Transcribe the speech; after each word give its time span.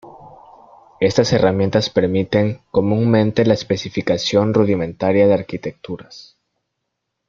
Estas 0.99 1.31
herramientas 1.31 1.91
permiten 1.91 2.59
comúnmente 2.71 3.45
la 3.45 3.53
especificación 3.53 4.51
rudimentaria 4.51 5.27
de 5.27 5.35
arquitecturas. 5.35 6.39